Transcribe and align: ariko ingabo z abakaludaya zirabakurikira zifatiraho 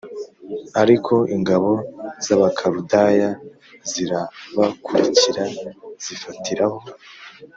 ariko 0.81 1.13
ingabo 1.35 1.71
z 2.23 2.27
abakaludaya 2.35 3.29
zirabakurikira 3.89 5.43
zifatiraho 6.03 6.79